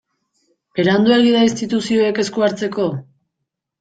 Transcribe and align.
Beranduegi 0.79 1.35
da 1.35 1.43
instituzioek 1.49 2.23
esku 2.25 2.47
hartzeko? 2.49 2.89